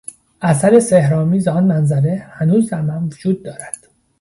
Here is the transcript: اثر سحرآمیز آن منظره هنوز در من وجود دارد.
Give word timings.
اثر 0.41 0.79
سحرآمیز 0.79 1.47
آن 1.47 1.63
منظره 1.63 2.17
هنوز 2.31 2.69
در 2.69 2.81
من 2.81 3.03
وجود 3.03 3.43
دارد. 3.43 3.75